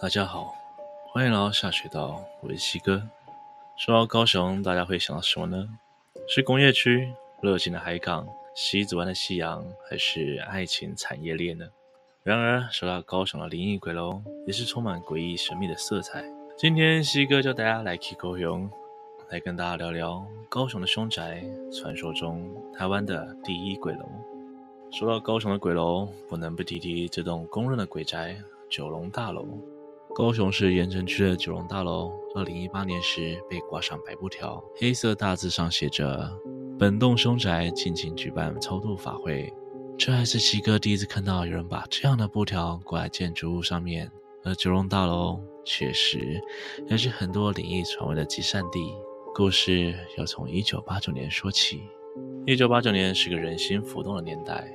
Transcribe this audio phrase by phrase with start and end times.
[0.00, 0.54] 大家好，
[1.08, 3.02] 欢迎来到下水道，我是西哥。
[3.76, 5.68] 说到高雄，大家会想到什么呢？
[6.26, 11.66] 是工业区、热情的海港、西子湾的夕阳，还是爱情产业链呢？
[12.22, 16.24] 然而，说到高雄的灵异鬼楼，也是充满诡异神秘的色彩。
[16.56, 18.70] 今天西哥教大家来去高雄，
[19.28, 24.08] 来跟大家聊聊高雄的凶宅，传说中台湾的第一鬼楼。
[24.90, 28.34] 说到高雄的鬼楼，不能不提提这栋公认的鬼宅——
[28.70, 29.46] 九龙大楼。
[30.20, 36.30] 高雄市盐埕区的九龙大楼，二零一八年时被挂上白布条，黑色大字上写着
[36.78, 39.50] ：“本栋凶宅敬请举办超度法会。”
[39.96, 44.12] 这还是七哥第一次看到有人把这样的布条挂在建筑物上面。
[44.44, 46.38] 而九龙大楼确实
[46.86, 48.92] 也是很多灵异传闻的集散地。
[49.34, 51.80] 故事要从一九八九年说起。
[52.44, 54.70] 一九八九年是个人心浮动的年代，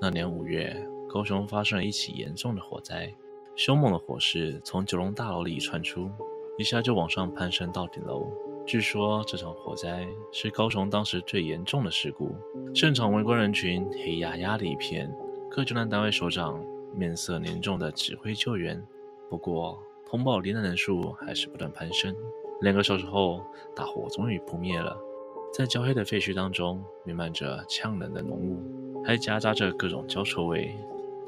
[0.00, 0.74] 那年五月，
[1.10, 3.14] 高雄发生了一起严重的火灾。
[3.58, 6.08] 凶猛的火势从九龙大楼里传出，
[6.56, 8.32] 一下就往上攀升到顶楼。
[8.64, 12.36] 据说这场火灾是高雄当时最严重的事故，
[12.72, 15.12] 现场围观人群黑压压的一片，
[15.50, 18.80] 各救难单位首长面色凝重地指挥救援。
[19.28, 22.14] 不过，通报罹难人数还是不断攀升。
[22.60, 23.44] 两个小时后，
[23.74, 24.96] 大火终于扑灭了。
[25.52, 30.72] 在焦黑的废墟当中，弥漫着呛人的浓雾，还夹杂着各种焦臭味。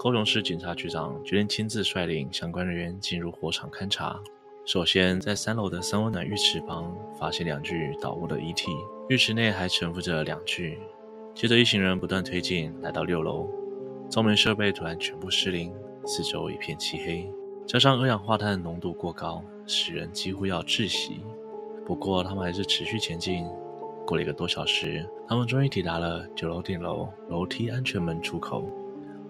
[0.02, 4.18] 高雄市警察局长决定亲自率领相关人员进入火场勘查。
[4.64, 8.70] 首先，在三楼的三温暖浴池旁发现两具倒卧的遗体，
[9.10, 10.78] 浴池内还沉浮着两具。
[11.34, 13.46] 接着，一行人不断推进，来到六楼，
[14.08, 15.70] 照明设备突然全部失灵，
[16.06, 17.30] 四周一片漆黑，
[17.66, 21.20] 加上二氧化碳浓度过高，使人几乎要窒息。
[21.84, 23.44] 不过，他们还是持续前进。
[24.06, 28.66] 过了一个多小时，他们终于抵达了九楼顶楼楼梯安全门出口。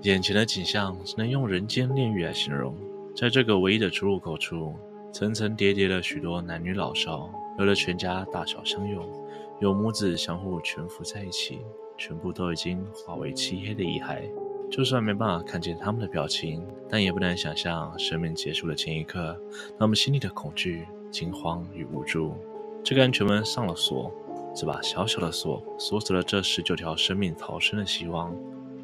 [0.02, 2.74] 眼前的景象只能用人间炼狱来形容。
[3.14, 4.74] 在这个唯一的出入口处，
[5.12, 9.06] 层层叠叠的许多男女老少，有的全家大小相拥，
[9.60, 11.58] 有母子相互蜷伏在一起，
[11.98, 14.22] 全部都已经化为漆黑的遗骸。
[14.70, 19.38] 就算没办法看见他们的表情，但也不难想象生命结束的前一刻，
[19.78, 22.32] 他们心里的恐惧、惊慌与无助。
[22.82, 24.10] 这个安全门上了锁，
[24.56, 28.34] 这把小小的锁锁死了这十九条生命逃生的希望。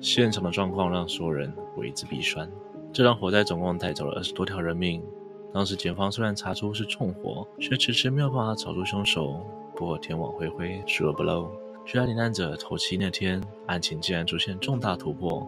[0.07, 2.49] 现场的状况让所有人为之鼻酸。
[2.93, 5.03] 这场火灾总共带走了二十多条人命。
[5.53, 9.45] 当时警方虽然查出是纵火，却迟迟没有办法找出凶手。
[9.75, 11.51] 不过天网恢恢，疏而不漏。
[11.85, 15.45] 就在罹难者头七那天，案情竟然出现重大突破。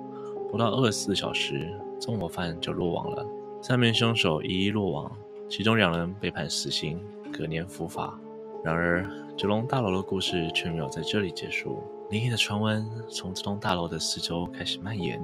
[0.50, 3.24] 不到二十四小时，纵火犯就落网了。
[3.62, 5.16] 三名凶手一一落网，
[5.48, 7.00] 其中两人被判死刑，
[7.32, 8.18] 隔年伏法。
[8.68, 9.02] 然而，
[9.34, 11.82] 九龙大楼的故事却没有在这里结束。
[12.10, 15.18] 灵异的传闻从这栋大楼的四周开始蔓延，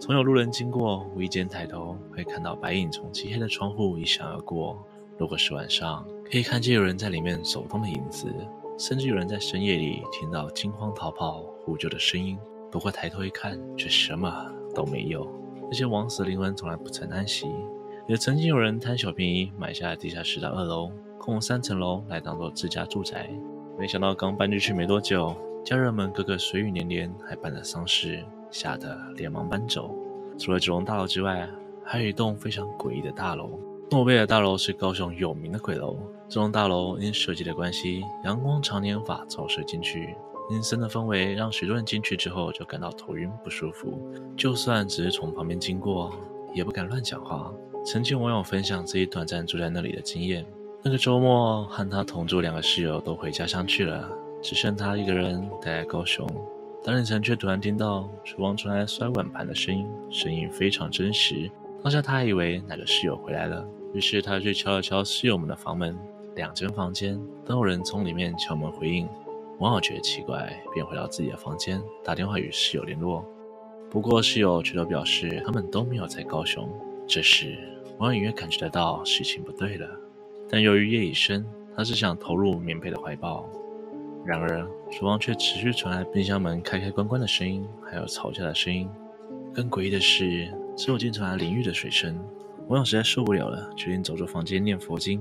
[0.00, 4.84] 总有路人经过，无意间抬头会看到白影从漆黑的窗户一闪而过。
[5.16, 8.26] 如果是晚上，可以看见有人在里面走动的影子，
[8.76, 12.36] 甚至有人在深夜里听到惊慌逃跑、呼救的声音。
[12.72, 15.30] 不过抬头一看，却什么都没有。
[15.70, 17.46] 那些枉死的灵魂从来不曾安息。
[18.08, 20.90] 也曾经有人贪小便宜，买下地下室的二楼，
[21.24, 23.30] 共三层楼来当做自家住宅。
[23.78, 25.34] 没想到刚搬进去没多久。
[25.64, 29.90] 家人们个个随雨连连，还办了丧事，吓得连忙搬走。
[30.38, 31.48] 除了九龙大楼之外，
[31.82, 33.58] 还有一栋非常诡异的大楼。
[33.90, 35.96] 诺贝尔大楼是高雄有名的鬼楼。
[36.28, 40.14] 这栋大楼因设计的关系，阳光常年无法照射进去，
[40.50, 43.98] 阴森的氛围让许多人进去之后就感到头晕不舒服。
[44.36, 46.12] 就算只是从旁边经过，
[46.52, 47.50] 也不敢乱讲话。
[47.86, 50.44] 曾经网友分享自己短暂住在那里的经验：
[50.86, 54.06] 那个周末和他同住两个室友都回家乡去了。
[54.42, 56.28] 只剩他一个人待在高雄，
[56.84, 61.50] 当凌晨却突然听到厨房传来摔碗盘的声音，声音非常真实。
[61.82, 65.96] 当下他还以为哪个室友回来了，于是他去敲了敲室友们的房门，
[66.34, 69.08] 两间房间都有人从里面敲门回应。
[69.60, 73.24] 网友觉得奇怪，便回到自己的房间打电话与室友联络。
[73.90, 76.68] 不过室友却都表示他们都没有在高雄。
[77.06, 77.56] 这时
[77.96, 79.88] 网友隐约感觉得到事情不对了，
[80.54, 81.44] 但由于夜已深，
[81.76, 83.44] 他只想投入棉被的怀抱。
[84.24, 88.88] 然而，厨房却持续传来冰箱门开开关关的声音，还有吵架的声音。
[89.52, 92.16] 更诡异的是，只有经常来淋浴的水声。
[92.68, 95.20] 网友实在受不了了，决定走出房间念佛经。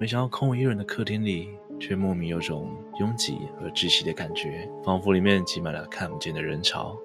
[0.00, 2.68] 没想到空无一人的客厅里，却莫名有种
[2.98, 6.98] 拥挤而窒息的感觉，仿佛里面挤满了看不见的人潮。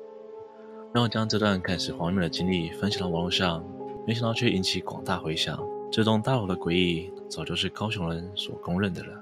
[0.96, 3.64] 让我将这段看似荒谬的经历分享到网络上，
[4.08, 5.64] 没想到却引起广大回响。
[5.92, 9.22] 这栋大楼的诡异，早就是高雄人所公认的了。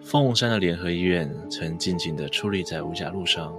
[0.00, 3.54] 凤山的联合医院曾静静地矗立在五甲路上，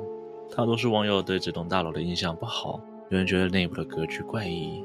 [0.55, 2.79] 大多数网友对这栋大楼的印象不好。
[3.09, 4.83] 有人觉得内部的格局怪异，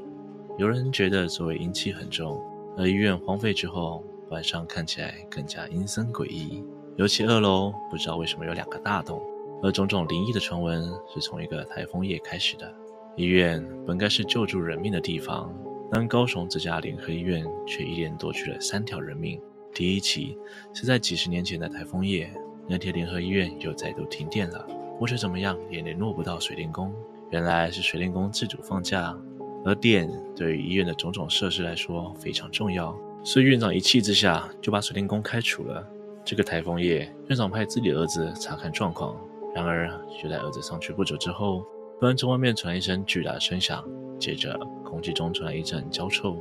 [0.57, 2.39] 有人觉得周围阴气很重，
[2.77, 6.63] 而医院荒废之后，晚上看起来更加阴森诡异。
[6.97, 9.21] 尤其二楼不知道为什么有两个大洞，
[9.63, 10.83] 而种种灵异的传闻
[11.13, 12.71] 是从一个台风夜开始的。
[13.15, 15.53] 医院本该是救助人命的地方，
[15.91, 19.39] 但高雄这家联合医院却一连夺去了三条人命。
[19.73, 20.37] 第一起
[20.73, 22.31] 是在几十年前的台风夜，
[22.67, 24.65] 那天联合医院又再度停电了，
[24.99, 26.93] 我却怎么样也联络不到水电工。
[27.29, 29.17] 原来是水电工自主放假，
[29.65, 35.85] 而电对于医院的种种设施来说非常重要，所以院长一气之下就把水电工开除了。
[36.23, 39.15] 这个台风夜，院长派自己儿子查看状况。
[39.53, 39.89] 然而，
[40.21, 41.65] 就在儿子上去不久之后，
[42.01, 43.87] 突然从外面传来一声巨大的声响，
[44.19, 46.35] 接着空气中传来一阵焦臭。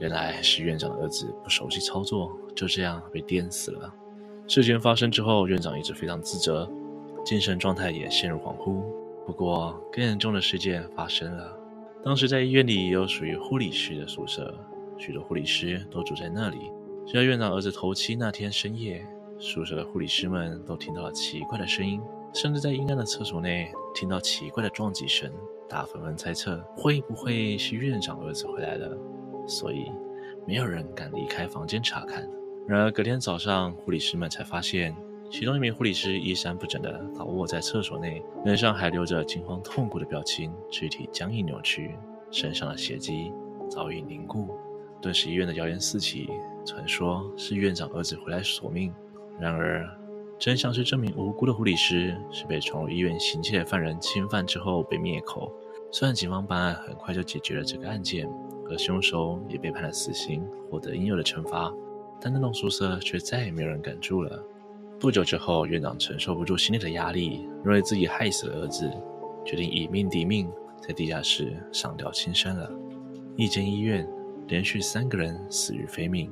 [0.00, 3.94] 原来是院长的儿子不熟悉操作，就这样被电死了。
[4.48, 6.68] 事件发生之后，院长一直非常自责，
[7.24, 8.82] 精神状态也陷入恍惚。
[9.24, 11.56] 不过，更严重的事件发生了。
[12.02, 14.52] 当时在医院里也有属于护理师的宿舍，
[14.98, 16.58] 许多护理师都住在那里。
[17.06, 19.06] 就在院长儿子头七那天深夜，
[19.38, 25.30] 宿舍的护理师们都听到了奇怪的声音，甚至在阴暗的厕所内听到奇怪的撞击声。
[25.68, 28.96] 大家纷纷猜测，会不会是院长儿子回来了？
[29.48, 29.90] 所以
[30.46, 32.28] 没有人敢离开房间查看。
[32.68, 34.94] 然而隔天早上，护理师们才发现，
[35.30, 41.96] 其中一名护理师衣衫不整地倒卧在厕所内，脸上还留着惊慌痛苦的表情，肢体僵硬扭曲，
[42.30, 43.32] 身上的血迹
[43.68, 44.56] 早已凝固。
[45.00, 46.28] 顿时医院的谣言四起，
[46.64, 48.92] 传说是院长儿子回来索命。
[49.40, 49.88] 然而，
[50.38, 55.50] 真相是这名无辜的护理师是被闯入医院行窃的犯人侵犯之后被灭口。
[55.90, 58.28] 虽然警方办案很快就解决了这个案件，
[58.68, 61.72] 而凶手也被判了死刑，获得应有的惩罚，
[62.20, 64.44] 但那栋宿舍却再也没有人敢住了。
[65.00, 68.90] 不久之后，院长承受不住心理的压力，认为自己害死了儿子，
[69.44, 70.50] 决定以命抵命，
[70.86, 72.70] 在地下室上吊轻生了。
[73.36, 74.06] 一间医院
[74.48, 76.30] 连续三个人死于非命。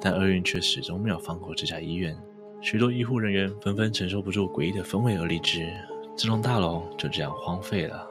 [0.00, 2.16] 但厄运却始终没有放过这家医院，
[2.60, 5.72] 许多医护人员纷纷承受不住诡异的氛围而离职，
[6.16, 8.04] 这栋大楼就这样荒废了。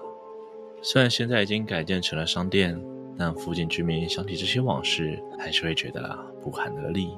[0.82, 2.82] 虽然现在已经改建成了商店，
[3.18, 7.18] 但附近居民想起这些往事，还是会觉得不寒而栗。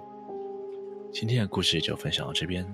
[1.11, 2.65] 今天的故事就分享到这边。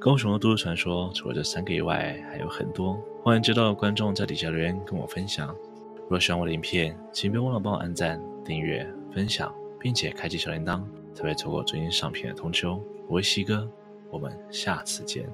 [0.00, 5.54] 高雄的都市传说除了这三个以外，还有很多，欢迎知道的观众在底下留言跟我分享。
[5.96, 10.82] 如果喜欢我的影片，请别忘了帮我按赞、订阅、分享，并且开启小铃铛。
[11.14, 12.80] 才会错过最新上片的通知哦。
[13.06, 13.70] 我是西哥，
[14.14, 15.28] 我们下次见。